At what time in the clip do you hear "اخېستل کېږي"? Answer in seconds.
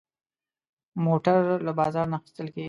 2.19-2.59